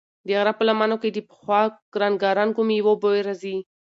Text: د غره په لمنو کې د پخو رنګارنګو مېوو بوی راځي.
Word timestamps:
د 0.25 0.27
غره 0.37 0.53
په 0.57 0.63
لمنو 0.67 0.95
کې 1.01 1.09
د 1.11 1.17
پخو 1.27 1.59
رنګارنګو 2.01 2.61
مېوو 2.69 2.93
بوی 3.01 3.19
راځي. 3.27 3.57